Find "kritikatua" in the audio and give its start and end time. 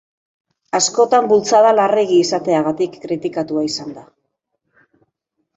3.05-3.67